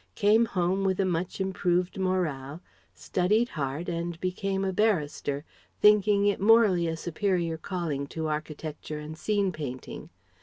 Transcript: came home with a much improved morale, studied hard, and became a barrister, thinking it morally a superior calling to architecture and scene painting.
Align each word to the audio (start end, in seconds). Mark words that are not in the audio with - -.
came 0.15 0.45
home 0.45 0.83
with 0.83 0.99
a 0.99 1.05
much 1.05 1.39
improved 1.39 1.99
morale, 1.99 2.59
studied 2.91 3.49
hard, 3.49 3.87
and 3.87 4.19
became 4.19 4.65
a 4.65 4.73
barrister, 4.73 5.45
thinking 5.79 6.25
it 6.25 6.41
morally 6.41 6.87
a 6.87 6.97
superior 6.97 7.55
calling 7.55 8.07
to 8.07 8.27
architecture 8.27 8.97
and 8.97 9.15
scene 9.15 9.51
painting. 9.51 10.09